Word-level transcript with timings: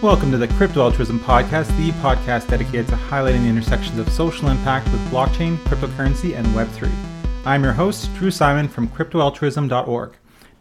Welcome 0.00 0.30
to 0.30 0.38
the 0.38 0.46
Crypto 0.46 0.82
Altruism 0.82 1.18
Podcast, 1.18 1.76
the 1.76 1.90
podcast 1.98 2.48
dedicated 2.48 2.86
to 2.86 2.94
highlighting 2.94 3.42
the 3.42 3.48
intersections 3.48 3.98
of 3.98 4.08
social 4.10 4.48
impact 4.48 4.86
with 4.92 5.00
blockchain, 5.10 5.56
cryptocurrency, 5.64 6.36
and 6.36 6.46
Web3. 6.48 6.88
I'm 7.44 7.64
your 7.64 7.72
host, 7.72 8.14
Drew 8.14 8.30
Simon 8.30 8.68
from 8.68 8.86
CryptoAltruism.org. 8.86 10.12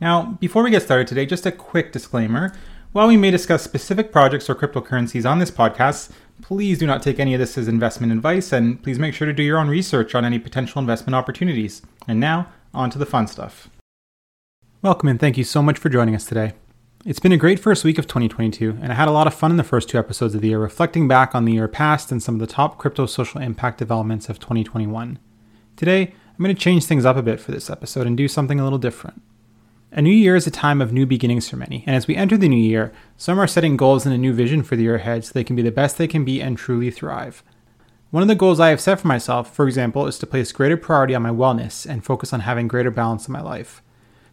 Now, 0.01 0.23
before 0.39 0.63
we 0.63 0.71
get 0.71 0.81
started 0.81 1.05
today, 1.05 1.27
just 1.27 1.45
a 1.45 1.51
quick 1.51 1.91
disclaimer. 1.91 2.51
While 2.93 3.07
we 3.07 3.15
may 3.15 3.29
discuss 3.29 3.61
specific 3.61 4.11
projects 4.11 4.49
or 4.49 4.55
cryptocurrencies 4.55 5.29
on 5.29 5.37
this 5.37 5.51
podcast, 5.51 6.09
please 6.41 6.79
do 6.79 6.87
not 6.87 7.03
take 7.03 7.19
any 7.19 7.35
of 7.35 7.39
this 7.39 7.59
as 7.59 7.67
investment 7.67 8.13
advice, 8.13 8.51
and 8.51 8.81
please 8.81 8.97
make 8.97 9.13
sure 9.13 9.27
to 9.27 9.33
do 9.33 9.43
your 9.43 9.59
own 9.59 9.67
research 9.67 10.15
on 10.15 10.25
any 10.25 10.39
potential 10.39 10.79
investment 10.79 11.13
opportunities. 11.13 11.83
And 12.07 12.19
now, 12.19 12.47
on 12.73 12.89
to 12.89 12.97
the 12.97 13.05
fun 13.05 13.27
stuff. 13.27 13.69
Welcome 14.81 15.09
and 15.09 15.19
thank 15.19 15.37
you 15.37 15.43
so 15.43 15.61
much 15.61 15.77
for 15.77 15.89
joining 15.89 16.15
us 16.15 16.25
today. 16.25 16.53
It's 17.07 17.21
been 17.21 17.31
a 17.31 17.37
great 17.37 17.57
first 17.57 17.85
week 17.85 17.97
of 17.97 18.05
2022, 18.05 18.79
and 18.81 18.91
I 18.91 18.95
had 18.95 19.07
a 19.07 19.11
lot 19.11 19.27
of 19.27 19.33
fun 19.33 19.49
in 19.49 19.55
the 19.55 19.63
first 19.63 19.87
two 19.87 19.97
episodes 19.97 20.35
of 20.35 20.41
the 20.41 20.49
year, 20.49 20.59
reflecting 20.59 21.07
back 21.07 21.33
on 21.33 21.45
the 21.45 21.53
year 21.53 21.69
past 21.69 22.11
and 22.11 22.21
some 22.21 22.35
of 22.35 22.41
the 22.41 22.53
top 22.53 22.77
crypto 22.77 23.05
social 23.05 23.39
impact 23.39 23.77
developments 23.77 24.27
of 24.27 24.39
2021. 24.39 25.17
Today, 25.77 26.01
I'm 26.01 26.43
going 26.43 26.53
to 26.53 26.61
change 26.61 26.83
things 26.83 27.05
up 27.05 27.15
a 27.15 27.21
bit 27.21 27.39
for 27.39 27.53
this 27.53 27.69
episode 27.69 28.07
and 28.07 28.17
do 28.17 28.27
something 28.27 28.59
a 28.59 28.63
little 28.65 28.77
different. 28.77 29.21
A 29.93 30.01
new 30.01 30.11
year 30.11 30.35
is 30.35 30.47
a 30.47 30.51
time 30.51 30.81
of 30.81 30.91
new 30.91 31.05
beginnings 31.05 31.47
for 31.47 31.55
many, 31.55 31.85
and 31.87 31.95
as 31.95 32.07
we 32.07 32.17
enter 32.17 32.35
the 32.35 32.49
new 32.49 32.57
year, 32.57 32.91
some 33.15 33.39
are 33.39 33.47
setting 33.47 33.77
goals 33.77 34.05
and 34.05 34.13
a 34.13 34.17
new 34.17 34.33
vision 34.33 34.61
for 34.61 34.75
the 34.75 34.83
year 34.83 34.95
ahead 34.95 35.23
so 35.23 35.31
they 35.31 35.45
can 35.45 35.55
be 35.55 35.61
the 35.61 35.71
best 35.71 35.97
they 35.97 36.09
can 36.09 36.25
be 36.25 36.41
and 36.41 36.57
truly 36.57 36.91
thrive. 36.91 37.41
One 38.11 38.21
of 38.21 38.27
the 38.27 38.35
goals 38.35 38.59
I 38.59 38.67
have 38.67 38.81
set 38.81 38.99
for 38.99 39.07
myself, 39.07 39.55
for 39.55 39.65
example, 39.65 40.07
is 40.07 40.19
to 40.19 40.27
place 40.27 40.51
greater 40.51 40.75
priority 40.75 41.15
on 41.15 41.21
my 41.21 41.29
wellness 41.29 41.89
and 41.89 42.03
focus 42.03 42.33
on 42.33 42.41
having 42.41 42.67
greater 42.67 42.91
balance 42.91 43.29
in 43.29 43.31
my 43.31 43.41
life. 43.41 43.81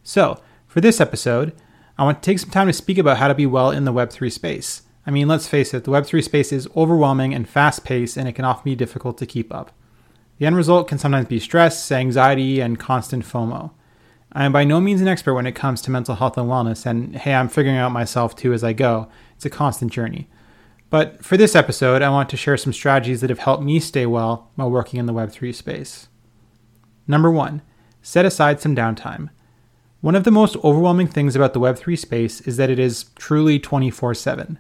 So, 0.03 0.43
for 0.67 0.81
this 0.81 1.01
episode, 1.01 1.53
I 1.97 2.05
want 2.05 2.23
to 2.23 2.27
take 2.27 2.39
some 2.39 2.51
time 2.51 2.67
to 2.67 2.73
speak 2.73 2.99
about 2.99 3.19
how 3.19 3.29
to 3.29 3.35
be 3.35 3.47
well 3.47 3.71
in 3.71 3.85
the 3.85 3.93
Web3 3.93 4.33
space. 4.33 4.83
I 5.07 5.11
mean, 5.11 5.29
let's 5.29 5.47
face 5.47 5.73
it, 5.75 5.85
the 5.85 5.91
Web3 5.91 6.25
space 6.25 6.53
is 6.53 6.69
overwhelming 6.77 7.35
and 7.35 7.49
fast 7.49 7.85
paced, 7.85 8.17
and 8.17 8.29
it 8.29 8.33
can 8.33 8.45
often 8.45 8.65
be 8.65 8.75
difficult 8.75 9.19
to 9.19 9.27
keep 9.27 9.55
up. 9.55 9.71
The 10.39 10.47
end 10.47 10.57
result 10.57 10.89
can 10.89 10.99
sometimes 10.99 11.29
be 11.29 11.39
stress, 11.39 11.93
anxiety, 11.93 12.61
and 12.61 12.81
constant 12.81 13.25
FOMO. 13.25 13.71
I 14.33 14.45
am 14.45 14.53
by 14.53 14.65
no 14.65 14.81
means 14.81 15.01
an 15.01 15.07
expert 15.07 15.35
when 15.35 15.47
it 15.47 15.55
comes 15.55 15.81
to 15.83 15.93
mental 15.93 16.17
health 16.17 16.37
and 16.37 16.49
wellness, 16.49 16.85
and 16.85 17.15
hey, 17.15 17.35
I'm 17.35 17.49
figuring 17.49 17.79
out 17.79 17.93
myself 17.93 18.35
too 18.35 18.53
as 18.53 18.65
I 18.65 18.73
go. 18.73 19.09
It's 19.37 19.45
a 19.45 19.51
constant 19.51 19.93
journey. 19.93 20.29
But 20.91 21.25
for 21.25 21.37
this 21.37 21.55
episode, 21.55 22.03
I 22.03 22.09
want 22.09 22.29
to 22.31 22.37
share 22.37 22.57
some 22.57 22.73
strategies 22.73 23.21
that 23.21 23.31
have 23.31 23.39
helped 23.41 23.63
me 23.63 23.79
stay 23.79 24.07
well 24.07 24.51
while 24.57 24.71
working 24.71 24.99
in 24.99 25.07
the 25.07 25.13
Web3 25.13 25.55
space. 25.55 26.09
Number 27.07 27.31
one, 27.31 27.63
set 28.03 28.25
aside 28.25 28.61
some 28.61 28.75
downtime. 28.75 29.31
One 30.05 30.15
of 30.15 30.25
the 30.25 30.31
most 30.31 30.59
overwhelming 30.63 31.07
things 31.07 31.35
about 31.35 31.55
the 31.55 31.61
Web3 31.61 31.99
space 31.99 32.43
is 32.43 32.59
that 32.59 32.69
it 32.69 32.79
is 32.79 33.07
truly 33.17 33.59
24 33.59 34.13
7. 34.13 34.59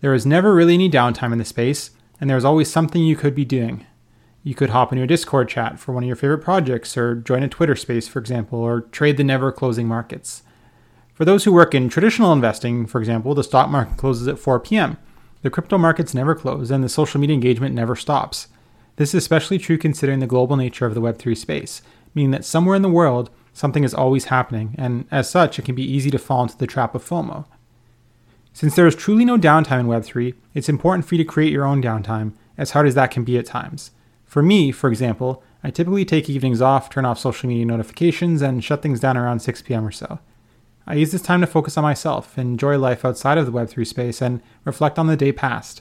There 0.00 0.14
is 0.14 0.24
never 0.24 0.54
really 0.54 0.72
any 0.72 0.88
downtime 0.88 1.32
in 1.32 1.38
the 1.38 1.44
space, 1.44 1.90
and 2.18 2.30
there 2.30 2.36
is 2.38 2.46
always 2.46 2.70
something 2.70 3.02
you 3.02 3.14
could 3.14 3.34
be 3.34 3.44
doing. 3.44 3.84
You 4.42 4.54
could 4.54 4.70
hop 4.70 4.92
into 4.92 5.04
a 5.04 5.06
Discord 5.06 5.50
chat 5.50 5.78
for 5.78 5.92
one 5.92 6.02
of 6.02 6.06
your 6.06 6.16
favorite 6.16 6.38
projects, 6.38 6.96
or 6.96 7.14
join 7.14 7.42
a 7.42 7.48
Twitter 7.48 7.76
space, 7.76 8.08
for 8.08 8.20
example, 8.20 8.58
or 8.58 8.80
trade 8.80 9.18
the 9.18 9.24
never 9.24 9.52
closing 9.52 9.86
markets. 9.86 10.42
For 11.12 11.26
those 11.26 11.44
who 11.44 11.52
work 11.52 11.74
in 11.74 11.90
traditional 11.90 12.32
investing, 12.32 12.86
for 12.86 12.98
example, 12.98 13.34
the 13.34 13.44
stock 13.44 13.68
market 13.68 13.98
closes 13.98 14.26
at 14.26 14.38
4 14.38 14.60
p.m. 14.60 14.96
The 15.42 15.50
crypto 15.50 15.76
markets 15.76 16.14
never 16.14 16.34
close, 16.34 16.70
and 16.70 16.82
the 16.82 16.88
social 16.88 17.20
media 17.20 17.34
engagement 17.34 17.74
never 17.74 17.96
stops. 17.96 18.48
This 18.96 19.10
is 19.10 19.18
especially 19.18 19.58
true 19.58 19.76
considering 19.76 20.20
the 20.20 20.26
global 20.26 20.56
nature 20.56 20.86
of 20.86 20.94
the 20.94 21.02
Web3 21.02 21.36
space, 21.36 21.82
meaning 22.14 22.30
that 22.30 22.46
somewhere 22.46 22.76
in 22.76 22.80
the 22.80 22.88
world, 22.88 23.28
something 23.56 23.84
is 23.84 23.94
always 23.94 24.26
happening, 24.26 24.74
and 24.76 25.06
as 25.10 25.30
such, 25.30 25.58
it 25.58 25.64
can 25.64 25.74
be 25.74 25.82
easy 25.82 26.10
to 26.10 26.18
fall 26.18 26.42
into 26.42 26.58
the 26.58 26.66
trap 26.66 26.94
of 26.94 27.02
FOMO. 27.02 27.46
Since 28.52 28.76
there 28.76 28.86
is 28.86 28.94
truly 28.94 29.24
no 29.24 29.38
downtime 29.38 29.80
in 29.80 29.86
Web3, 29.86 30.34
it's 30.52 30.68
important 30.68 31.06
for 31.06 31.14
you 31.14 31.24
to 31.24 31.28
create 31.28 31.52
your 31.52 31.64
own 31.64 31.82
downtime, 31.82 32.34
as 32.58 32.72
hard 32.72 32.86
as 32.86 32.94
that 32.96 33.10
can 33.10 33.24
be 33.24 33.38
at 33.38 33.46
times. 33.46 33.92
For 34.26 34.42
me, 34.42 34.72
for 34.72 34.90
example, 34.90 35.42
I 35.64 35.70
typically 35.70 36.04
take 36.04 36.28
evenings 36.28 36.60
off, 36.60 36.90
turn 36.90 37.06
off 37.06 37.18
social 37.18 37.48
media 37.48 37.64
notifications, 37.64 38.42
and 38.42 38.62
shut 38.62 38.82
things 38.82 39.00
down 39.00 39.16
around 39.16 39.40
6 39.40 39.62
p.m. 39.62 39.86
or 39.86 39.90
so. 39.90 40.18
I 40.86 40.94
use 40.94 41.10
this 41.10 41.22
time 41.22 41.40
to 41.40 41.46
focus 41.46 41.78
on 41.78 41.82
myself, 41.82 42.36
enjoy 42.36 42.76
life 42.76 43.06
outside 43.06 43.38
of 43.38 43.46
the 43.46 43.52
Web3 43.52 43.86
space, 43.86 44.20
and 44.20 44.42
reflect 44.66 44.98
on 44.98 45.06
the 45.06 45.16
day 45.16 45.32
past. 45.32 45.80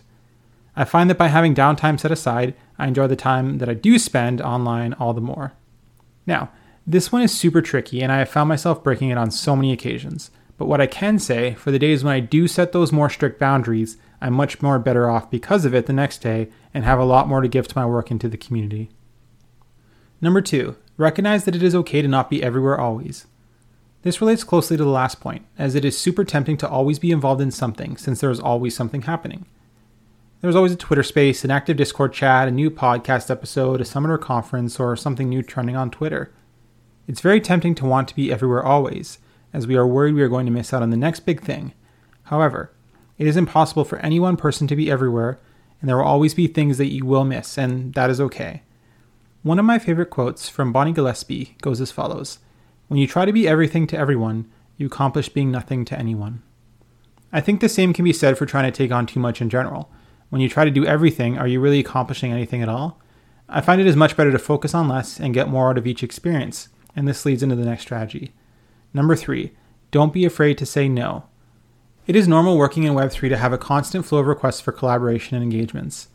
I 0.78 0.86
find 0.86 1.10
that 1.10 1.18
by 1.18 1.28
having 1.28 1.54
downtime 1.54 2.00
set 2.00 2.12
aside, 2.12 2.54
I 2.80 2.88
enjoy 2.88 3.08
the 3.08 3.18
time 3.18 3.58
that 3.58 3.70
I 3.70 3.74
do 3.74 4.00
spend 4.00 4.42
online 4.42 4.94
all 4.94 5.14
the 5.14 5.20
more. 5.20 5.52
Now, 6.26 6.50
this 6.88 7.12
one 7.12 7.22
is 7.22 7.32
super 7.32 7.62
tricky, 7.62 8.02
and 8.02 8.12
I 8.12 8.20
have 8.20 8.30
found 8.30 8.50
myself 8.50 8.84
breaking 8.84 9.10
it 9.10 9.18
on 9.18 9.32
so 9.32 9.56
many 9.56 9.72
occasions. 9.72 10.32
But 10.58 10.68
what 10.68 10.82
I 10.82 10.88
can 10.88 11.20
say, 11.20 11.54
for 11.56 11.72
the 11.72 11.80
days 11.80 12.04
when 12.04 12.14
I 12.14 12.20
do 12.20 12.48
set 12.48 12.72
those 12.72 12.92
more 12.92 13.10
strict 13.10 13.40
boundaries, 13.40 13.98
I'm 14.22 14.34
much 14.34 14.62
more 14.62 14.80
better 14.80 15.10
off 15.10 15.30
because 15.30 15.66
of 15.66 15.76
it 15.76 15.86
the 15.86 15.94
next 15.94 16.20
day 16.20 16.50
and 16.74 16.86
have 16.86 17.00
a 17.00 17.06
lot 17.06 17.28
more 17.28 17.42
to 17.42 17.48
give 17.48 17.68
to 17.68 17.78
my 17.78 17.86
work 17.86 18.12
and 18.12 18.22
to 18.22 18.30
the 18.30 18.38
community. 18.38 18.90
Number 20.22 20.42
two, 20.42 20.78
recognize 20.98 21.44
that 21.44 21.56
it 21.56 21.64
is 21.64 21.76
okay 21.76 22.02
to 22.02 22.08
not 22.08 22.30
be 22.30 22.42
everywhere 22.42 22.80
always. 22.80 23.26
This 24.04 24.22
relates 24.22 24.44
closely 24.44 24.78
to 24.78 24.84
the 24.84 24.90
last 24.90 25.20
point, 25.20 25.46
as 25.58 25.76
it 25.76 25.84
is 25.84 25.98
super 25.98 26.24
tempting 26.24 26.58
to 26.58 26.70
always 26.70 27.00
be 27.00 27.12
involved 27.12 27.42
in 27.42 27.52
something 27.52 27.98
since 27.98 28.22
there 28.22 28.30
is 28.30 28.40
always 28.40 28.76
something 28.76 29.02
happening. 29.02 29.46
There's 30.42 30.56
always 30.56 30.74
a 30.74 30.78
Twitter 30.78 31.04
space, 31.04 31.44
an 31.44 31.52
active 31.52 31.78
Discord 31.78 32.14
chat, 32.14 32.48
a 32.48 32.52
new 32.52 32.70
podcast 32.70 33.32
episode, 33.32 33.82
a 33.82 33.86
summit 33.86 34.12
or 34.12 34.20
conference, 34.20 34.80
or 34.80 34.96
something 34.96 35.28
new 35.28 35.42
trending 35.42 35.76
on 35.76 35.90
Twitter. 35.90 36.32
It's 37.08 37.22
very 37.22 37.40
tempting 37.40 37.76
to 37.76 37.86
want 37.86 38.08
to 38.08 38.16
be 38.16 38.32
everywhere 38.32 38.66
always, 38.66 39.20
as 39.54 39.68
we 39.68 39.76
are 39.76 39.86
worried 39.86 40.16
we 40.16 40.24
are 40.24 40.30
going 40.30 40.46
to 40.48 40.52
miss 40.52 40.74
out 40.74 40.82
on 40.82 40.90
the 40.90 40.98
next 40.98 41.22
big 41.22 41.42
thing. 41.42 41.74
However, 42.24 42.72
it 43.18 43.28
is 43.28 43.38
impossible 43.38 43.86
for 43.86 44.00
any 44.00 44.20
one 44.20 44.38
person 44.38 44.68
to 44.68 44.76
be 44.76 44.90
everywhere, 44.90 45.40
and 45.80 45.88
there 45.88 45.98
will 45.98 46.06
always 46.06 46.34
be 46.34 46.48
things 46.48 46.78
that 46.80 46.92
you 46.92 47.06
will 47.06 47.24
miss, 47.24 47.58
and 47.58 47.94
that 47.94 48.10
is 48.10 48.20
okay. 48.20 48.64
One 49.44 49.60
of 49.60 49.66
my 49.66 49.78
favorite 49.78 50.10
quotes 50.10 50.50
from 50.50 50.74
Bonnie 50.74 50.92
Gillespie 50.92 51.56
goes 51.62 51.80
as 51.80 51.92
follows 51.92 52.40
When 52.88 53.00
you 53.00 53.06
try 53.06 53.26
to 53.26 53.34
be 53.34 53.48
everything 53.48 53.86
to 53.88 53.98
everyone, 53.98 54.52
you 54.78 54.88
accomplish 54.88 55.30
being 55.30 55.52
nothing 55.52 55.86
to 55.86 56.00
anyone. 56.00 56.42
I 57.32 57.42
think 57.42 57.62
the 57.62 57.70
same 57.70 57.94
can 57.94 58.04
be 58.04 58.14
said 58.14 58.38
for 58.38 58.46
trying 58.46 58.72
to 58.72 58.76
take 58.76 58.92
on 58.92 59.06
too 59.06 59.20
much 59.20 59.42
in 59.42 59.50
general. 59.50 59.92
When 60.30 60.42
you 60.42 60.50
try 60.50 60.66
to 60.66 60.72
do 60.72 60.86
everything, 60.86 61.38
are 61.38 61.48
you 61.48 61.60
really 61.60 61.80
accomplishing 61.80 62.32
anything 62.32 62.64
at 62.64 62.70
all? 62.70 63.00
I 63.48 63.62
find 63.62 63.80
it 63.80 63.88
is 63.88 63.96
much 63.96 64.18
better 64.18 64.32
to 64.32 64.40
focus 64.40 64.74
on 64.74 64.88
less 64.88 65.20
and 65.20 65.34
get 65.34 65.48
more 65.48 65.70
out 65.70 65.78
of 65.78 65.86
each 65.86 66.02
experience 66.02 66.70
and 66.96 67.08
this 67.08 67.26
leads 67.26 67.44
into 67.44 67.56
the 67.56 67.66
next 67.66 67.84
strategy. 67.84 68.34
Number 68.94 69.16
three, 69.16 69.52
don't 69.92 70.14
be 70.14 70.26
afraid 70.26 70.58
to 70.58 70.66
say 70.66 70.88
no. 70.88 71.26
It 72.08 72.16
is 72.16 72.28
normal 72.28 72.58
working 72.58 72.84
in 72.84 72.94
Web3 72.94 73.30
to 73.30 73.38
have 73.38 73.54
a 73.54 73.58
constant 73.58 74.06
flow 74.06 74.20
of 74.20 74.28
requests 74.28 74.62
for 74.62 74.72
collaboration 74.72 75.36
and 75.36 75.44
engagements. 75.44 76.10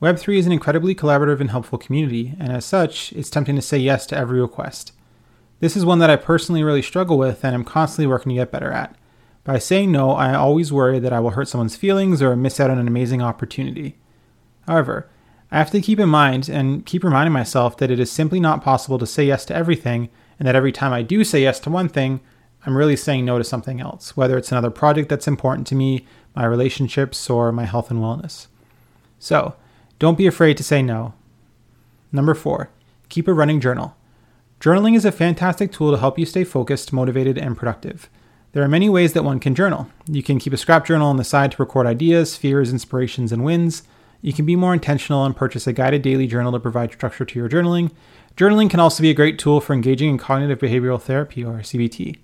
Web3 0.00 0.38
is 0.38 0.46
an 0.46 0.52
incredibly 0.52 0.94
collaborative 0.94 1.40
and 1.40 1.50
helpful 1.50 1.78
community, 1.78 2.34
and 2.38 2.52
as 2.52 2.64
such, 2.64 3.12
it's 3.12 3.30
tempting 3.30 3.56
to 3.56 3.62
say 3.62 3.78
yes 3.78 4.06
to 4.06 4.16
every 4.16 4.40
request. 4.40 4.92
This 5.60 5.76
is 5.76 5.84
one 5.84 5.98
that 6.00 6.10
I 6.10 6.16
personally 6.16 6.62
really 6.62 6.82
struggle 6.82 7.16
with 7.16 7.44
and 7.44 7.54
am 7.54 7.64
constantly 7.64 8.06
working 8.06 8.30
to 8.30 8.36
get 8.36 8.50
better 8.50 8.70
at. 8.70 8.96
By 9.44 9.58
saying 9.58 9.92
no, 9.92 10.12
I 10.12 10.34
always 10.34 10.72
worry 10.72 10.98
that 10.98 11.12
I 11.12 11.20
will 11.20 11.30
hurt 11.30 11.48
someone's 11.48 11.76
feelings 11.76 12.22
or 12.22 12.34
miss 12.34 12.58
out 12.58 12.70
on 12.70 12.78
an 12.78 12.88
amazing 12.88 13.22
opportunity. 13.22 13.96
However, 14.66 15.08
I 15.50 15.58
have 15.58 15.70
to 15.70 15.80
keep 15.80 16.00
in 16.00 16.08
mind 16.08 16.48
and 16.48 16.84
keep 16.84 17.04
reminding 17.04 17.32
myself 17.32 17.76
that 17.76 17.90
it 17.90 18.00
is 18.00 18.10
simply 18.10 18.40
not 18.40 18.62
possible 18.62 18.98
to 18.98 19.06
say 19.06 19.24
yes 19.26 19.44
to 19.46 19.54
everything 19.54 20.08
and 20.38 20.46
that 20.48 20.56
every 20.56 20.72
time 20.72 20.92
I 20.92 21.02
do 21.02 21.24
say 21.24 21.42
yes 21.42 21.60
to 21.60 21.70
one 21.70 21.88
thing, 21.88 22.20
I'm 22.66 22.76
really 22.76 22.96
saying 22.96 23.24
no 23.24 23.38
to 23.38 23.44
something 23.44 23.80
else, 23.80 24.16
whether 24.16 24.38
it's 24.38 24.50
another 24.50 24.70
project 24.70 25.08
that's 25.08 25.28
important 25.28 25.66
to 25.68 25.74
me, 25.74 26.06
my 26.34 26.44
relationships, 26.44 27.28
or 27.28 27.52
my 27.52 27.64
health 27.64 27.90
and 27.90 28.00
wellness. 28.00 28.46
So, 29.18 29.54
don't 29.98 30.18
be 30.18 30.26
afraid 30.26 30.56
to 30.56 30.64
say 30.64 30.82
no. 30.82 31.14
Number 32.10 32.34
four, 32.34 32.70
keep 33.08 33.28
a 33.28 33.34
running 33.34 33.60
journal. 33.60 33.96
Journaling 34.60 34.96
is 34.96 35.04
a 35.04 35.12
fantastic 35.12 35.72
tool 35.72 35.90
to 35.90 35.98
help 35.98 36.18
you 36.18 36.24
stay 36.24 36.44
focused, 36.44 36.92
motivated, 36.92 37.36
and 37.36 37.56
productive. 37.56 38.08
There 38.52 38.62
are 38.62 38.68
many 38.68 38.88
ways 38.88 39.12
that 39.12 39.24
one 39.24 39.40
can 39.40 39.54
journal. 39.54 39.88
You 40.06 40.22
can 40.22 40.38
keep 40.38 40.52
a 40.52 40.56
scrap 40.56 40.86
journal 40.86 41.08
on 41.08 41.16
the 41.16 41.24
side 41.24 41.52
to 41.52 41.62
record 41.62 41.86
ideas, 41.86 42.36
fears, 42.36 42.72
inspirations, 42.72 43.32
and 43.32 43.44
wins. 43.44 43.82
You 44.22 44.32
can 44.32 44.46
be 44.46 44.56
more 44.56 44.72
intentional 44.72 45.24
and 45.24 45.36
purchase 45.36 45.66
a 45.66 45.72
guided 45.72 46.02
daily 46.02 46.26
journal 46.26 46.52
to 46.52 46.60
provide 46.60 46.92
structure 46.92 47.24
to 47.24 47.38
your 47.38 47.48
journaling. 47.48 47.90
Journaling 48.36 48.68
can 48.68 48.80
also 48.80 49.00
be 49.00 49.10
a 49.10 49.14
great 49.14 49.38
tool 49.38 49.60
for 49.60 49.74
engaging 49.74 50.10
in 50.10 50.18
cognitive 50.18 50.58
behavioral 50.58 51.00
therapy 51.00 51.44
or 51.44 51.58
CBT. 51.58 52.18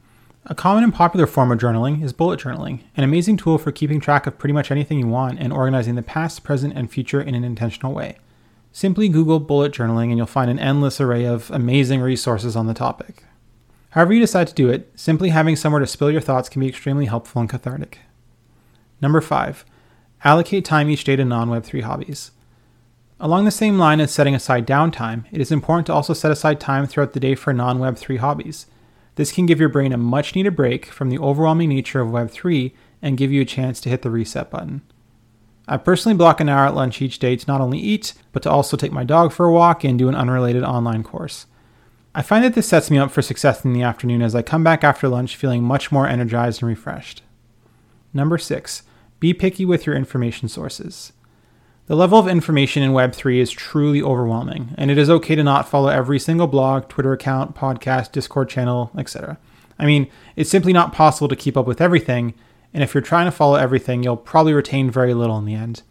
A 0.46 0.54
common 0.56 0.82
and 0.82 0.92
popular 0.92 1.24
form 1.24 1.52
of 1.52 1.60
journaling 1.60 2.02
is 2.02 2.12
bullet 2.12 2.40
journaling, 2.40 2.80
an 2.96 3.04
amazing 3.04 3.36
tool 3.36 3.58
for 3.58 3.70
keeping 3.70 4.00
track 4.00 4.26
of 4.26 4.36
pretty 4.36 4.52
much 4.52 4.72
anything 4.72 4.98
you 4.98 5.06
want 5.06 5.38
and 5.38 5.52
organizing 5.52 5.94
the 5.94 6.02
past, 6.02 6.42
present, 6.42 6.74
and 6.74 6.90
future 6.90 7.20
in 7.20 7.36
an 7.36 7.44
intentional 7.44 7.94
way. 7.94 8.16
Simply 8.72 9.08
Google 9.08 9.38
bullet 9.38 9.72
journaling 9.72 10.08
and 10.08 10.16
you'll 10.16 10.26
find 10.26 10.50
an 10.50 10.58
endless 10.58 11.00
array 11.00 11.24
of 11.26 11.48
amazing 11.52 12.00
resources 12.00 12.56
on 12.56 12.66
the 12.66 12.74
topic. 12.74 13.22
However, 13.90 14.12
you 14.12 14.20
decide 14.20 14.48
to 14.48 14.54
do 14.54 14.68
it, 14.68 14.90
simply 14.96 15.28
having 15.28 15.54
somewhere 15.54 15.80
to 15.80 15.86
spill 15.86 16.10
your 16.10 16.20
thoughts 16.20 16.48
can 16.48 16.58
be 16.58 16.68
extremely 16.68 17.06
helpful 17.06 17.40
and 17.40 17.48
cathartic. 17.48 17.98
Number 19.00 19.20
five, 19.20 19.64
allocate 20.24 20.64
time 20.64 20.90
each 20.90 21.04
day 21.04 21.14
to 21.14 21.24
non 21.24 21.48
Web3 21.50 21.82
hobbies. 21.82 22.32
Along 23.22 23.44
the 23.44 23.50
same 23.50 23.78
line 23.78 24.00
as 24.00 24.10
setting 24.10 24.34
aside 24.34 24.66
downtime, 24.66 25.26
it 25.30 25.42
is 25.42 25.52
important 25.52 25.86
to 25.86 25.92
also 25.92 26.14
set 26.14 26.32
aside 26.32 26.58
time 26.58 26.86
throughout 26.86 27.12
the 27.12 27.20
day 27.20 27.34
for 27.34 27.52
non 27.52 27.78
Web3 27.78 28.16
hobbies. 28.16 28.64
This 29.16 29.30
can 29.30 29.44
give 29.44 29.60
your 29.60 29.68
brain 29.68 29.92
a 29.92 29.98
much 29.98 30.34
needed 30.34 30.56
break 30.56 30.86
from 30.86 31.10
the 31.10 31.18
overwhelming 31.18 31.68
nature 31.68 32.00
of 32.00 32.08
Web3 32.08 32.72
and 33.02 33.18
give 33.18 33.30
you 33.30 33.42
a 33.42 33.46
chance 33.46 33.78
to 33.82 33.90
hit 33.90 34.00
the 34.00 34.10
reset 34.10 34.50
button. 34.50 34.80
I 35.68 35.76
personally 35.76 36.16
block 36.16 36.40
an 36.40 36.48
hour 36.48 36.64
at 36.64 36.74
lunch 36.74 37.02
each 37.02 37.18
day 37.18 37.36
to 37.36 37.46
not 37.46 37.60
only 37.60 37.78
eat, 37.78 38.14
but 38.32 38.42
to 38.44 38.50
also 38.50 38.78
take 38.78 38.90
my 38.90 39.04
dog 39.04 39.32
for 39.32 39.44
a 39.44 39.52
walk 39.52 39.84
and 39.84 39.98
do 39.98 40.08
an 40.08 40.14
unrelated 40.14 40.64
online 40.64 41.02
course. 41.02 41.44
I 42.14 42.22
find 42.22 42.42
that 42.42 42.54
this 42.54 42.68
sets 42.68 42.90
me 42.90 42.98
up 42.98 43.10
for 43.10 43.20
success 43.20 43.66
in 43.66 43.74
the 43.74 43.82
afternoon 43.82 44.22
as 44.22 44.34
I 44.34 44.40
come 44.40 44.64
back 44.64 44.82
after 44.82 45.08
lunch 45.08 45.36
feeling 45.36 45.62
much 45.62 45.92
more 45.92 46.08
energized 46.08 46.62
and 46.62 46.68
refreshed. 46.70 47.22
Number 48.14 48.38
six, 48.38 48.82
be 49.20 49.34
picky 49.34 49.66
with 49.66 49.84
your 49.84 49.94
information 49.94 50.48
sources. 50.48 51.12
The 51.90 51.96
level 51.96 52.20
of 52.20 52.28
information 52.28 52.84
in 52.84 52.92
Web3 52.92 53.38
is 53.38 53.50
truly 53.50 54.00
overwhelming, 54.00 54.76
and 54.78 54.92
it 54.92 54.96
is 54.96 55.10
okay 55.10 55.34
to 55.34 55.42
not 55.42 55.68
follow 55.68 55.88
every 55.88 56.20
single 56.20 56.46
blog, 56.46 56.88
Twitter 56.88 57.12
account, 57.12 57.56
podcast, 57.56 58.12
Discord 58.12 58.48
channel, 58.48 58.92
etc. 58.96 59.38
I 59.76 59.86
mean, 59.86 60.08
it's 60.36 60.50
simply 60.50 60.72
not 60.72 60.92
possible 60.92 61.26
to 61.26 61.34
keep 61.34 61.56
up 61.56 61.66
with 61.66 61.80
everything, 61.80 62.34
and 62.72 62.84
if 62.84 62.94
you're 62.94 63.00
trying 63.00 63.24
to 63.24 63.32
follow 63.32 63.56
everything, 63.56 64.04
you'll 64.04 64.16
probably 64.16 64.52
retain 64.52 64.88
very 64.88 65.14
little 65.14 65.36
in 65.36 65.46
the 65.46 65.56
end. 65.56 65.82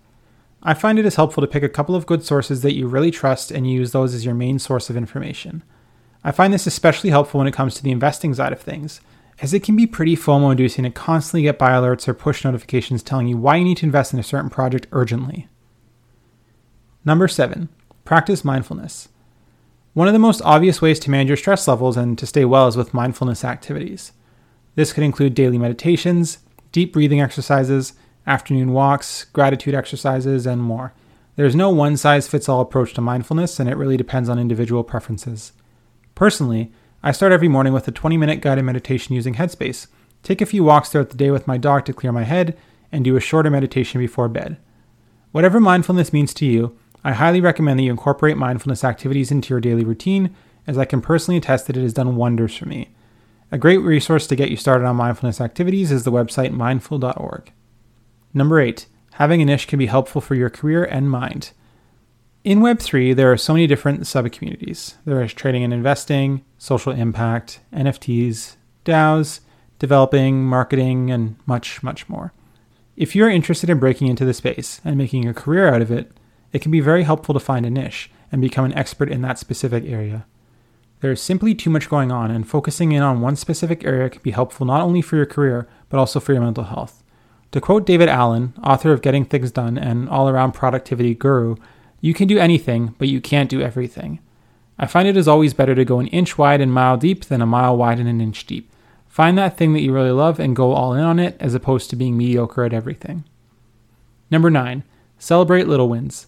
I 0.64 0.74
find 0.74 0.98
it 0.98 1.06
is 1.06 1.16
helpful 1.16 1.42
to 1.42 1.48
pick 1.48 1.64
a 1.64 1.68
couple 1.68 1.96
of 1.96 2.06
good 2.06 2.24
sources 2.24 2.62
that 2.62 2.76
you 2.76 2.88
really 2.88 3.12
trust 3.12 3.52
and 3.52 3.70
use 3.70 3.92
those 3.92 4.14
as 4.14 4.24
your 4.24 4.36
main 4.36 4.58
source 4.58 4.90
of 4.90 4.96
information. 4.96 5.64
I 6.24 6.32
find 6.32 6.54
this 6.54 6.66
especially 6.66 7.10
helpful 7.10 7.40
when 7.40 7.48
it 7.48 7.54
comes 7.54 7.76
to 7.76 7.84
the 7.84 7.92
investing 7.92 8.34
side 8.34 8.54
of 8.54 8.62
things, 8.62 9.02
as 9.42 9.54
it 9.54 9.64
can 9.64 9.76
be 9.76 9.86
pretty 9.86 10.16
FOMO 10.16 10.52
inducing 10.52 10.86
to 10.86 10.92
constantly 10.92 11.42
get 11.42 11.60
buy 11.60 11.72
alerts 11.72 12.08
or 12.08 12.14
push 12.14 12.46
notifications 12.46 13.04
telling 13.04 13.28
you 13.28 13.36
why 13.36 13.58
you 13.58 13.66
need 13.66 13.76
to 13.76 13.86
invest 13.86 14.14
in 14.14 14.20
a 14.20 14.24
certain 14.24 14.50
project 14.50 14.88
urgently. 14.94 15.50
Number 17.10 17.28
seven, 17.28 17.70
practice 18.06 18.46
mindfulness. 18.46 19.10
One 19.96 20.06
of 20.06 20.14
the 20.14 20.20
most 20.20 20.44
obvious 20.44 20.80
ways 20.80 21.00
to 21.00 21.10
manage 21.10 21.30
your 21.30 21.38
stress 21.38 21.68
levels 21.68 21.98
and 21.98 22.16
to 22.20 22.28
stay 22.28 22.46
well 22.46 22.68
is 22.68 22.78
with 22.78 22.94
mindfulness 22.94 23.44
activities. 23.44 24.12
This 24.76 24.94
could 24.94 25.04
include 25.04 25.34
daily 25.34 25.58
meditations, 25.58 26.38
deep 26.72 26.94
breathing 26.94 27.20
exercises, 27.20 27.94
afternoon 28.28 28.74
walks, 28.74 29.24
gratitude 29.34 29.74
exercises, 29.74 30.46
and 30.46 30.62
more. 30.62 30.94
There's 31.36 31.56
no 31.56 31.72
one 31.72 31.98
size 31.98 32.28
fits 32.28 32.48
all 32.48 32.62
approach 32.62 32.94
to 32.94 33.02
mindfulness, 33.02 33.60
and 33.60 33.68
it 33.68 33.76
really 33.76 33.98
depends 33.98 34.30
on 34.30 34.38
individual 34.38 34.84
preferences. 34.84 35.52
Personally, 36.14 36.72
I 37.02 37.12
start 37.12 37.32
every 37.32 37.48
morning 37.48 37.74
with 37.74 37.88
a 37.88 37.92
20 37.92 38.18
minute 38.18 38.40
guided 38.40 38.66
meditation 38.66 39.16
using 39.16 39.34
Headspace, 39.34 39.88
take 40.22 40.42
a 40.42 40.46
few 40.46 40.64
walks 40.64 40.90
throughout 40.90 41.10
the 41.10 41.18
day 41.18 41.32
with 41.32 41.48
my 41.48 41.58
dog 41.58 41.86
to 41.86 41.94
clear 41.94 42.12
my 42.12 42.26
head, 42.26 42.56
and 42.92 43.04
do 43.04 43.16
a 43.16 43.20
shorter 43.20 43.50
meditation 43.50 44.00
before 44.00 44.30
bed. 44.30 44.58
Whatever 45.32 45.60
mindfulness 45.60 46.14
means 46.14 46.36
to 46.36 46.46
you, 46.46 46.78
I 47.04 47.14
highly 47.14 47.42
recommend 47.42 47.80
that 47.80 47.84
you 47.84 47.92
incorporate 47.92 48.38
mindfulness 48.38 48.84
activities 48.84 49.32
into 49.32 49.54
your 49.54 49.62
daily 49.62 49.84
routine, 49.84 50.36
as 50.68 50.78
I 50.78 50.86
can 50.86 51.02
personally 51.02 51.38
attest 51.38 51.68
that 51.68 51.78
it 51.78 51.82
has 51.82 51.94
done 51.94 52.16
wonders 52.16 52.56
for 52.56 52.68
me. 52.68 52.90
A 53.52 53.58
great 53.58 53.78
resource 53.78 54.28
to 54.28 54.36
get 54.36 54.52
you 54.52 54.58
started 54.58 54.86
on 54.86 54.98
mindfulness 54.98 55.42
activities 55.42 55.92
is 55.92 56.04
the 56.04 56.12
website 56.12 56.52
mindful.org. 56.52 57.52
Number 58.34 58.60
8. 58.60 58.86
Having 59.14 59.42
a 59.42 59.46
niche 59.46 59.68
can 59.68 59.80
be 59.80 59.88
helpful 59.88 60.22
for 60.22 60.36
your 60.36 60.50
career 60.50 60.84
and 60.84 61.10
mind. 61.10 61.52
In 62.44 62.60
Web3, 62.60 63.16
there 63.16 63.32
are 63.32 63.38
so 63.38 63.54
many 63.54 63.68
different 63.68 64.06
sub-communities. 64.08 64.96
There 65.04 65.22
is 65.24 65.34
trading 65.34 65.64
and 65.64 65.74
investing, 65.74 66.46
social 66.58 66.94
impact, 66.94 67.60
NFTs, 67.74 68.56
DAOs, 68.86 69.42
developing, 69.78 70.46
marketing, 70.46 71.12
and 71.12 71.36
much, 71.46 71.82
much 71.82 72.08
more. 72.08 72.34
If 72.96 73.16
you're 73.16 73.30
interested 73.30 73.70
in 73.70 73.80
breaking 73.80 74.08
into 74.08 74.26
the 74.26 74.34
space 74.34 74.80
and 74.86 74.98
making 74.98 75.28
a 75.28 75.34
career 75.34 75.74
out 75.74 75.82
of 75.82 75.92
it, 75.92 76.12
it 76.52 76.62
can 76.62 76.72
be 76.72 76.80
very 76.80 77.04
helpful 77.04 77.34
to 77.34 77.40
find 77.40 77.66
a 77.66 77.70
niche 77.70 78.10
and 78.32 78.42
become 78.42 78.66
an 78.66 78.78
expert 78.78 79.10
in 79.10 79.22
that 79.22 79.40
specific 79.40 79.86
area. 79.86 80.26
There 81.02 81.12
is 81.12 81.22
simply 81.22 81.56
too 81.56 81.70
much 81.70 81.90
going 81.90 82.12
on, 82.12 82.30
and 82.30 82.48
focusing 82.48 82.92
in 82.92 83.02
on 83.02 83.22
one 83.22 83.36
specific 83.36 83.86
area 83.86 84.10
can 84.10 84.22
be 84.22 84.32
helpful 84.32 84.66
not 84.66 84.82
only 84.82 85.02
for 85.02 85.16
your 85.16 85.26
career, 85.26 85.68
but 85.90 85.98
also 85.98 86.20
for 86.20 86.34
your 86.34 86.42
mental 86.42 86.66
health. 86.66 87.04
To 87.52 87.62
quote 87.62 87.86
David 87.86 88.10
Allen, 88.10 88.54
author 88.64 88.92
of 88.92 89.02
Getting 89.02 89.26
Things 89.26 89.52
Done 89.52 89.78
and 89.78 90.10
all 90.10 90.30
around 90.30 90.52
productivity 90.52 91.16
guru, 91.16 91.56
you 92.02 92.14
can 92.14 92.28
do 92.28 92.38
anything, 92.38 92.96
but 92.98 93.08
you 93.08 93.22
can't 93.22 93.50
do 93.50 93.62
everything. 93.62 94.20
I 94.78 94.86
find 94.88 95.08
it 95.08 95.18
is 95.18 95.28
always 95.28 95.54
better 95.54 95.76
to 95.76 95.86
go 95.86 96.00
an 96.00 96.08
inch 96.08 96.38
wide 96.38 96.62
and 96.62 96.72
mile 96.72 96.96
deep 96.96 97.26
than 97.26 97.42
a 97.42 97.46
mile 97.46 97.76
wide 97.76 98.00
and 98.00 98.08
an 98.08 98.22
inch 98.22 98.46
deep. 98.46 98.72
Find 99.08 99.38
that 99.38 99.58
thing 99.58 99.74
that 99.74 99.82
you 99.82 99.92
really 99.92 100.12
love 100.12 100.40
and 100.40 100.56
go 100.56 100.74
all 100.74 100.94
in 100.94 101.04
on 101.04 101.20
it 101.20 101.36
as 101.40 101.54
opposed 101.54 101.90
to 101.90 101.96
being 101.96 102.16
mediocre 102.16 102.64
at 102.64 102.74
everything. 102.74 103.26
Number 104.30 104.50
9. 104.50 104.84
Celebrate 105.18 105.68
little 105.68 105.90
wins. 105.90 106.28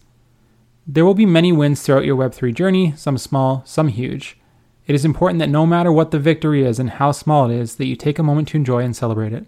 There 0.87 1.05
will 1.05 1.13
be 1.13 1.27
many 1.27 1.51
wins 1.51 1.81
throughout 1.81 2.05
your 2.05 2.17
Web3 2.17 2.55
journey, 2.55 2.93
some 2.97 3.17
small, 3.17 3.61
some 3.65 3.87
huge. 3.87 4.37
It 4.87 4.95
is 4.95 5.05
important 5.05 5.39
that 5.39 5.49
no 5.49 5.67
matter 5.67 5.91
what 5.91 6.09
the 6.09 6.19
victory 6.19 6.65
is 6.65 6.79
and 6.79 6.89
how 6.89 7.11
small 7.11 7.49
it 7.49 7.55
is, 7.55 7.75
that 7.75 7.85
you 7.85 7.95
take 7.95 8.17
a 8.17 8.23
moment 8.23 8.47
to 8.49 8.57
enjoy 8.57 8.83
and 8.83 8.95
celebrate 8.95 9.31
it. 9.31 9.45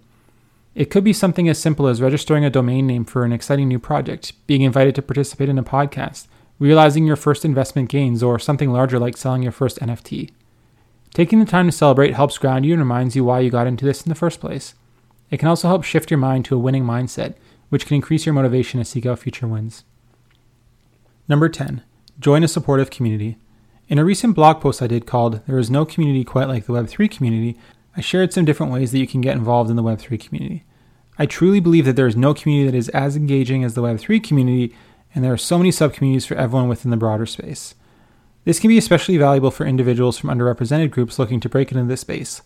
It 0.75 0.91
could 0.91 1.03
be 1.03 1.13
something 1.13 1.49
as 1.49 1.57
simple 1.57 1.87
as 1.87 2.01
registering 2.01 2.45
a 2.45 2.51
domain 2.51 2.85
name 2.85 3.03
for 3.03 3.25
an 3.25 3.33
exciting 3.33 3.67
new 3.67 3.79
project, 3.79 4.33
being 4.45 4.61
invited 4.61 4.93
to 4.95 5.01
participate 5.01 5.49
in 5.49 5.57
a 5.57 5.63
podcast, 5.63 6.27
realizing 6.59 7.05
your 7.05 7.15
first 7.15 7.43
investment 7.43 7.89
gains, 7.89 8.21
or 8.21 8.37
something 8.37 8.71
larger 8.71 8.99
like 8.99 9.17
selling 9.17 9.41
your 9.41 9.51
first 9.51 9.79
NFT. 9.79 10.29
Taking 11.15 11.39
the 11.39 11.45
time 11.45 11.65
to 11.67 11.71
celebrate 11.71 12.13
helps 12.13 12.37
ground 12.37 12.65
you 12.65 12.73
and 12.73 12.81
reminds 12.81 13.15
you 13.15 13.23
why 13.23 13.39
you 13.39 13.49
got 13.49 13.67
into 13.67 13.85
this 13.85 14.03
in 14.03 14.09
the 14.09 14.15
first 14.15 14.39
place. 14.39 14.75
It 15.29 15.37
can 15.37 15.47
also 15.47 15.67
help 15.67 15.83
shift 15.83 16.11
your 16.11 16.19
mind 16.19 16.45
to 16.45 16.55
a 16.55 16.59
winning 16.59 16.85
mindset, 16.85 17.35
which 17.69 17.87
can 17.87 17.95
increase 17.95 18.25
your 18.25 18.33
motivation 18.33 18.79
to 18.79 18.85
seek 18.85 19.05
out 19.05 19.19
future 19.19 19.47
wins. 19.47 19.83
Number 21.27 21.47
10. 21.47 21.81
Join 22.19 22.43
a 22.43 22.47
supportive 22.49 22.89
community. 22.89 23.37
In 23.87 23.97
a 23.97 24.03
recent 24.03 24.35
blog 24.35 24.59
post 24.59 24.81
I 24.81 24.87
did 24.87 25.05
called 25.05 25.39
There 25.47 25.57
is 25.57 25.71
no 25.71 25.85
community 25.85 26.23
quite 26.23 26.49
like 26.49 26.65
the 26.65 26.73
Web3 26.73 27.09
community, 27.09 27.57
I 27.95 28.01
shared 28.01 28.33
some 28.33 28.43
different 28.43 28.73
ways 28.73 28.91
that 28.91 28.99
you 28.99 29.07
can 29.07 29.21
get 29.21 29.35
involved 29.35 29.69
in 29.69 29.75
the 29.75 29.83
Web3 29.83 30.19
community. 30.19 30.65
I 31.17 31.25
truly 31.25 31.59
believe 31.59 31.85
that 31.85 31.95
there 31.95 32.07
is 32.07 32.15
no 32.15 32.33
community 32.33 32.69
that 32.69 32.77
is 32.77 32.89
as 32.89 33.15
engaging 33.15 33.63
as 33.63 33.75
the 33.75 33.83
Web3 33.83 34.21
community, 34.23 34.75
and 35.13 35.23
there 35.23 35.31
are 35.31 35.37
so 35.37 35.57
many 35.57 35.69
subcommunities 35.69 36.25
for 36.25 36.35
everyone 36.35 36.67
within 36.67 36.91
the 36.91 36.97
broader 36.97 37.25
space. 37.25 37.75
This 38.45 38.59
can 38.59 38.67
be 38.67 38.77
especially 38.77 39.17
valuable 39.17 39.51
for 39.51 39.65
individuals 39.65 40.17
from 40.17 40.31
underrepresented 40.31 40.91
groups 40.91 41.19
looking 41.19 41.39
to 41.39 41.49
break 41.49 41.71
into 41.71 41.85
this 41.85 42.01
space. 42.01 42.41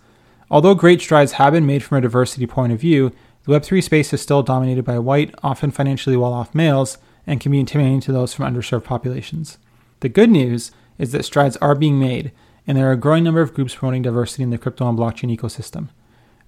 Although 0.52 0.76
great 0.76 1.02
strides 1.02 1.34
have 1.34 1.54
been 1.54 1.66
made 1.66 1.82
from 1.84 1.98
a 1.98 2.02
diversity 2.02 2.46
point 2.46 2.74
of 2.74 2.80
view, 2.80 3.12
the 3.46 3.54
Web3 3.54 3.82
space 3.84 4.14
is 4.14 4.22
still 4.22 4.44
dominated 4.44 4.84
by 4.84 5.00
white, 5.00 5.34
often 5.42 5.72
financially 5.72 6.18
well 6.18 6.34
off 6.34 6.54
males, 6.54 6.98
and 7.28 7.40
can 7.40 7.52
be 7.52 7.60
intimidating 7.60 8.00
to 8.02 8.12
those 8.12 8.34
from 8.34 8.52
underserved 8.52 8.86
populations. 8.86 9.60
The 10.00 10.10
good 10.10 10.30
news 10.30 10.72
is 10.98 11.12
that 11.12 11.26
strides 11.26 11.58
are 11.58 11.76
being 11.76 12.00
made, 12.00 12.32
and 12.66 12.78
there 12.78 12.90
are 12.90 12.94
a 12.94 12.98
growing 12.98 13.24
number 13.24 13.42
of 13.42 13.54
groups 13.54 13.76
promoting 13.76 14.02
diversity 14.02 14.44
in 14.44 14.50
the 14.50 14.58
crypto 14.58 14.90
and 14.90 14.98
blockchain 14.98 15.36
ecosystem. 15.36 15.90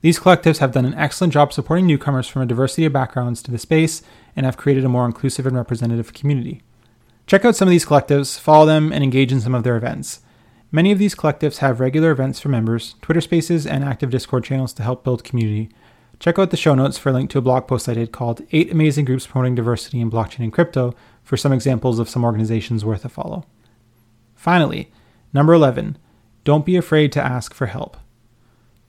These 0.01 0.19
collectives 0.19 0.59
have 0.59 0.71
done 0.71 0.85
an 0.85 0.93
excellent 0.93 1.33
job 1.33 1.51
supporting 1.51 1.85
newcomers 1.85 2.27
from 2.27 2.41
a 2.41 2.45
diversity 2.45 2.85
of 2.85 2.93
backgrounds 2.93 3.43
to 3.43 3.51
the 3.51 3.57
space 3.57 4.01
and 4.35 4.45
have 4.45 4.57
created 4.57 4.85
a 4.85 4.89
more 4.89 5.05
inclusive 5.05 5.45
and 5.45 5.57
representative 5.57 6.13
community. 6.13 6.61
Check 7.27 7.43
out 7.43 7.55
some 7.55 7.67
of 7.67 7.71
these 7.71 7.85
collectives, 7.85 8.39
follow 8.39 8.65
them, 8.65 8.93
and 8.93 9.03
engage 9.03 9.31
in 9.31 9.41
some 9.41 9.53
of 9.53 9.63
their 9.63 9.75
events. 9.75 10.21
Many 10.71 10.91
of 10.91 10.99
these 10.99 11.15
collectives 11.15 11.57
have 11.57 11.79
regular 11.79 12.11
events 12.11 12.39
for 12.39 12.49
members, 12.49 12.95
Twitter 13.01 13.21
spaces, 13.21 13.67
and 13.67 13.83
active 13.83 14.09
Discord 14.09 14.43
channels 14.43 14.71
to 14.73 14.83
help 14.83 15.03
build 15.03 15.23
community. 15.23 15.69
Check 16.19 16.37
out 16.37 16.51
the 16.51 16.57
show 16.57 16.75
notes 16.75 16.97
for 16.97 17.09
a 17.09 17.13
link 17.13 17.29
to 17.29 17.37
a 17.37 17.41
blog 17.41 17.65
post 17.65 17.87
I 17.87 17.93
did 17.93 18.11
called 18.11 18.41
8 18.51 18.71
Amazing 18.71 19.05
Groups 19.05 19.25
Promoting 19.25 19.55
Diversity 19.55 20.01
in 20.01 20.11
Blockchain 20.11 20.39
and 20.39 20.51
Crypto 20.51 20.93
for 21.23 21.37
some 21.37 21.53
examples 21.53 21.97
of 21.97 22.09
some 22.09 22.25
organizations 22.25 22.83
worth 22.83 23.05
a 23.05 23.09
follow. 23.09 23.45
Finally, 24.35 24.91
number 25.31 25.53
11, 25.53 25.97
don't 26.43 26.65
be 26.65 26.75
afraid 26.75 27.13
to 27.13 27.23
ask 27.23 27.53
for 27.53 27.67
help. 27.67 27.95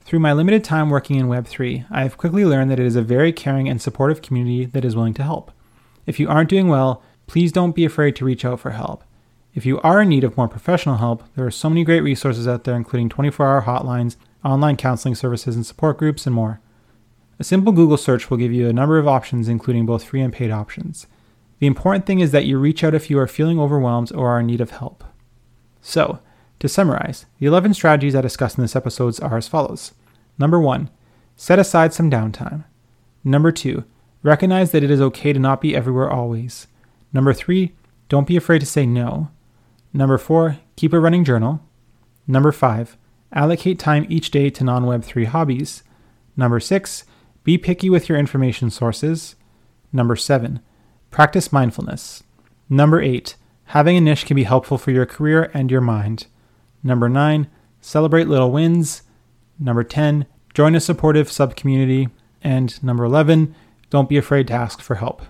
Through 0.00 0.18
my 0.18 0.32
limited 0.32 0.64
time 0.64 0.90
working 0.90 1.20
in 1.20 1.28
Web3, 1.28 1.86
I 1.88 2.02
have 2.02 2.16
quickly 2.16 2.44
learned 2.44 2.68
that 2.72 2.80
it 2.80 2.86
is 2.86 2.96
a 2.96 3.02
very 3.02 3.32
caring 3.32 3.68
and 3.68 3.80
supportive 3.80 4.22
community 4.22 4.64
that 4.64 4.84
is 4.84 4.96
willing 4.96 5.14
to 5.14 5.22
help. 5.22 5.52
If 6.06 6.18
you 6.18 6.28
aren't 6.28 6.50
doing 6.50 6.66
well, 6.66 7.00
please 7.28 7.52
don't 7.52 7.76
be 7.76 7.84
afraid 7.84 8.16
to 8.16 8.24
reach 8.24 8.44
out 8.44 8.58
for 8.58 8.70
help. 8.70 9.04
If 9.54 9.64
you 9.64 9.80
are 9.82 10.02
in 10.02 10.08
need 10.08 10.24
of 10.24 10.36
more 10.36 10.48
professional 10.48 10.96
help, 10.96 11.22
there 11.36 11.46
are 11.46 11.50
so 11.52 11.68
many 11.68 11.84
great 11.84 12.00
resources 12.00 12.48
out 12.48 12.64
there, 12.64 12.74
including 12.74 13.08
24 13.08 13.46
hour 13.46 13.62
hotlines, 13.62 14.16
online 14.44 14.76
counseling 14.76 15.14
services, 15.14 15.54
and 15.54 15.64
support 15.64 15.96
groups, 15.96 16.26
and 16.26 16.34
more. 16.34 16.60
A 17.40 17.44
simple 17.44 17.72
Google 17.72 17.96
search 17.96 18.28
will 18.28 18.36
give 18.36 18.52
you 18.52 18.68
a 18.68 18.72
number 18.72 18.98
of 18.98 19.08
options, 19.08 19.48
including 19.48 19.86
both 19.86 20.04
free 20.04 20.20
and 20.20 20.30
paid 20.30 20.50
options. 20.50 21.06
The 21.58 21.66
important 21.66 22.04
thing 22.04 22.20
is 22.20 22.32
that 22.32 22.44
you 22.44 22.58
reach 22.58 22.84
out 22.84 22.94
if 22.94 23.08
you 23.08 23.18
are 23.18 23.26
feeling 23.26 23.58
overwhelmed 23.58 24.12
or 24.12 24.28
are 24.28 24.40
in 24.40 24.46
need 24.46 24.60
of 24.60 24.72
help. 24.72 25.02
So, 25.80 26.18
to 26.58 26.68
summarize, 26.68 27.24
the 27.38 27.46
11 27.46 27.72
strategies 27.72 28.14
I 28.14 28.20
discussed 28.20 28.58
in 28.58 28.62
this 28.62 28.76
episode 28.76 29.18
are 29.22 29.38
as 29.38 29.48
follows. 29.48 29.94
Number 30.38 30.60
1. 30.60 30.90
Set 31.34 31.58
aside 31.58 31.94
some 31.94 32.10
downtime. 32.10 32.64
Number 33.24 33.50
2. 33.50 33.84
Recognize 34.22 34.72
that 34.72 34.84
it 34.84 34.90
is 34.90 35.00
okay 35.00 35.32
to 35.32 35.38
not 35.38 35.62
be 35.62 35.74
everywhere 35.74 36.10
always. 36.10 36.66
Number 37.10 37.32
3. 37.32 37.72
Don't 38.10 38.26
be 38.26 38.36
afraid 38.36 38.58
to 38.58 38.66
say 38.66 38.84
no. 38.84 39.30
Number 39.94 40.18
4. 40.18 40.58
Keep 40.76 40.92
a 40.92 41.00
running 41.00 41.24
journal. 41.24 41.62
Number 42.26 42.52
5. 42.52 42.98
Allocate 43.32 43.78
time 43.78 44.04
each 44.10 44.30
day 44.30 44.50
to 44.50 44.62
non 44.62 44.84
Web3 44.84 45.24
hobbies. 45.24 45.82
Number 46.36 46.60
6. 46.60 47.04
Be 47.44 47.58
picky 47.58 47.88
with 47.88 48.08
your 48.08 48.18
information 48.18 48.70
sources. 48.70 49.36
Number 49.92 50.16
7. 50.16 50.60
Practice 51.10 51.52
mindfulness. 51.52 52.22
Number 52.68 53.00
8. 53.00 53.36
Having 53.66 53.96
a 53.96 54.00
niche 54.00 54.26
can 54.26 54.34
be 54.34 54.42
helpful 54.42 54.78
for 54.78 54.90
your 54.90 55.06
career 55.06 55.50
and 55.54 55.70
your 55.70 55.80
mind. 55.80 56.26
Number 56.82 57.08
nine, 57.08 57.48
celebrate 57.80 58.26
little 58.26 58.50
wins. 58.50 59.02
Number 59.58 59.84
10, 59.84 60.26
join 60.54 60.74
a 60.74 60.80
supportive 60.80 61.28
subcommunity. 61.28 62.10
And 62.42 62.82
number 62.82 63.04
11, 63.04 63.54
don't 63.88 64.08
be 64.08 64.16
afraid 64.16 64.48
to 64.48 64.54
ask 64.54 64.80
for 64.80 64.96
help. 64.96 65.22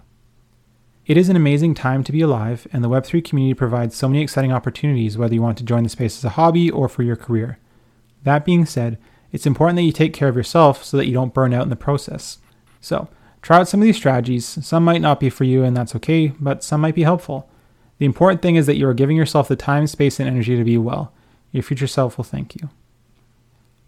It 1.07 1.17
is 1.17 1.29
an 1.29 1.37
amazing 1.37 1.75
time 1.75 2.05
to 2.05 2.12
be 2.12 2.21
alive, 2.21 2.69
and 2.73 2.85
the 2.85 2.88
Web3 2.88 3.25
community 3.25 3.52
provides 3.52 3.97
so 3.97 4.09
many 4.09 4.23
exciting 4.23 4.52
opportunities 4.52 5.19
whether 5.19 5.35
you 5.35 5.43
want 5.43 5.59
to 5.59 5.64
join 5.64 5.83
the 5.83 5.88
space 5.88 6.17
as 6.17 6.25
a 6.25 6.31
hobby 6.31 6.71
or 6.71 6.88
for 6.88 7.02
your 7.02 7.17
career. 7.17 7.59
That 8.23 8.45
being 8.45 8.64
said, 8.64 8.97
it's 9.32 9.46
important 9.46 9.76
that 9.76 9.82
you 9.82 9.92
take 9.92 10.12
care 10.12 10.28
of 10.28 10.37
yourself 10.37 10.84
so 10.84 10.96
that 10.96 11.06
you 11.06 11.12
don't 11.12 11.34
burn 11.34 11.54
out 11.54 11.62
in 11.62 11.70
the 11.70 11.76
process. 11.76 12.38
So, 12.80 13.08
try 13.42 13.58
out 13.58 13.68
some 13.68 13.80
of 13.80 13.84
these 13.84 13.96
strategies. 13.96 14.46
Some 14.64 14.84
might 14.84 15.00
not 15.00 15.20
be 15.20 15.30
for 15.30 15.44
you, 15.44 15.62
and 15.62 15.76
that's 15.76 15.94
okay, 15.96 16.28
but 16.40 16.64
some 16.64 16.80
might 16.80 16.94
be 16.94 17.02
helpful. 17.02 17.49
The 17.99 18.06
important 18.06 18.42
thing 18.42 18.56
is 18.56 18.66
that 18.66 18.76
you 18.76 18.88
are 18.88 18.94
giving 18.94 19.16
yourself 19.16 19.49
the 19.49 19.56
time, 19.56 19.87
space, 19.87 20.18
and 20.18 20.28
energy 20.28 20.56
to 20.56 20.64
be 20.64 20.78
well. 20.78 21.12
Your 21.52 21.62
future 21.62 21.87
self 21.87 22.16
will 22.16 22.25
thank 22.25 22.56
you. 22.56 22.70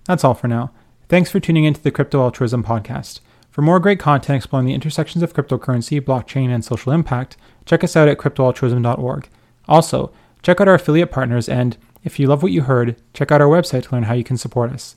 That's 0.04 0.24
all 0.24 0.34
for 0.34 0.48
now. 0.48 0.70
Thanks 1.08 1.30
for 1.30 1.40
tuning 1.40 1.64
into 1.64 1.80
the 1.80 1.90
Crypto 1.90 2.20
Altruism 2.20 2.64
podcast. 2.64 3.20
For 3.50 3.62
more 3.62 3.80
great 3.80 4.00
content 4.00 4.36
exploring 4.36 4.66
the 4.66 4.74
intersections 4.74 5.22
of 5.22 5.34
cryptocurrency, 5.34 6.00
blockchain, 6.00 6.48
and 6.48 6.64
social 6.64 6.92
impact, 6.92 7.36
check 7.66 7.84
us 7.84 7.96
out 7.96 8.08
at 8.08 8.18
cryptoaltruism.org. 8.18 9.28
Also, 9.68 10.12
check 10.42 10.60
out 10.60 10.68
our 10.68 10.74
affiliate 10.74 11.10
partners, 11.10 11.48
and 11.48 11.76
if 12.02 12.18
you 12.18 12.26
love 12.26 12.42
what 12.42 12.52
you 12.52 12.62
heard, 12.62 12.96
check 13.12 13.30
out 13.30 13.40
our 13.40 13.48
website 13.48 13.84
to 13.84 13.94
learn 13.94 14.04
how 14.04 14.14
you 14.14 14.24
can 14.24 14.36
support 14.38 14.72
us. 14.72 14.96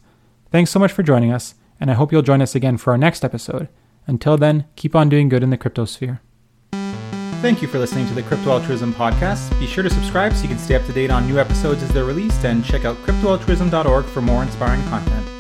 Thanks 0.56 0.72
so 0.72 0.80
much 0.80 0.94
for 0.94 1.04
joining 1.04 1.34
us, 1.34 1.56
and 1.82 1.92
I 1.92 1.96
hope 1.96 2.14
you'll 2.14 2.22
join 2.22 2.42
us 2.42 2.56
again 2.56 2.78
for 2.78 2.92
our 2.92 2.98
next 2.98 3.26
episode. 3.26 3.68
Until 4.08 4.38
then, 4.38 4.64
keep 4.78 4.96
on 4.96 5.10
doing 5.10 5.28
good 5.28 5.44
in 5.44 5.50
the 5.50 5.58
cryptosphere. 5.58 6.22
Thank 7.42 7.62
you 7.62 7.68
for 7.68 7.78
listening 7.78 8.08
to 8.08 8.14
the 8.14 8.24
Crypto 8.24 8.52
Altruism 8.52 8.94
podcast. 8.94 9.60
Be 9.60 9.68
sure 9.68 9.84
to 9.84 9.90
subscribe 9.90 10.32
so 10.32 10.44
you 10.44 10.48
can 10.48 10.58
stay 10.58 10.76
up 10.76 10.86
to 10.86 10.94
date 10.94 11.12
on 11.12 11.28
new 11.28 11.40
episodes 11.40 11.84
as 11.84 11.90
they're 11.90 12.06
released, 12.06 12.46
and 12.46 12.64
check 12.64 12.86
out 12.86 12.96
cryptoaltruism.org 13.00 14.06
for 14.06 14.22
more 14.22 14.44
inspiring 14.44 14.82
content. 14.84 15.35